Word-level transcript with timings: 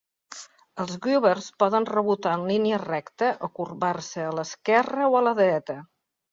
Els 0.83 0.95
"grubbers" 1.03 1.49
poden 1.65 1.85
rebotar 1.91 2.33
en 2.39 2.47
línia 2.53 2.81
recta 2.85 3.31
o 3.49 3.53
corbar-se 3.61 4.27
a 4.27 4.35
l'esquerra 4.41 5.15
o 5.15 5.23
a 5.23 5.27
la 5.31 5.39
dreta. 5.45 5.81